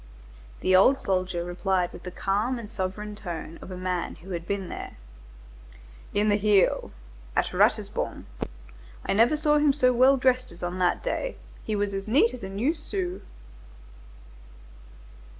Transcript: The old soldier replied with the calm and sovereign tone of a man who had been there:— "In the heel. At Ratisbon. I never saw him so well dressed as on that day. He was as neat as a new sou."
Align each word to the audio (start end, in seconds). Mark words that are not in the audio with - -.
The 0.61 0.75
old 0.75 0.97
soldier 0.97 1.43
replied 1.43 1.93
with 1.93 2.01
the 2.01 2.09
calm 2.09 2.57
and 2.57 2.71
sovereign 2.71 3.15
tone 3.15 3.59
of 3.61 3.69
a 3.69 3.77
man 3.77 4.15
who 4.15 4.31
had 4.31 4.47
been 4.47 4.67
there:— 4.67 4.97
"In 6.11 6.27
the 6.27 6.37
heel. 6.37 6.89
At 7.35 7.53
Ratisbon. 7.53 8.25
I 9.05 9.13
never 9.13 9.37
saw 9.37 9.59
him 9.59 9.73
so 9.73 9.93
well 9.93 10.17
dressed 10.17 10.51
as 10.51 10.63
on 10.63 10.79
that 10.79 11.03
day. 11.03 11.37
He 11.63 11.75
was 11.75 11.93
as 11.93 12.07
neat 12.07 12.33
as 12.33 12.43
a 12.43 12.49
new 12.49 12.73
sou." 12.73 13.21